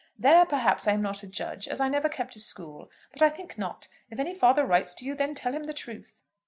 "There, 0.17 0.47
perhaps, 0.47 0.87
I 0.87 0.93
am 0.93 1.03
not 1.03 1.21
a 1.21 1.27
judge, 1.27 1.67
as 1.67 1.79
I 1.79 1.87
never 1.87 2.09
kept 2.09 2.35
a 2.35 2.39
school; 2.39 2.89
but 3.13 3.21
I 3.21 3.29
think 3.29 3.55
not. 3.59 3.87
If 4.09 4.17
any 4.19 4.33
father 4.33 4.65
writes 4.65 4.95
to 4.95 5.05
you, 5.05 5.13
then 5.13 5.35
tell 5.35 5.53
him 5.53 5.65
the 5.65 5.75
truth." 5.75 6.23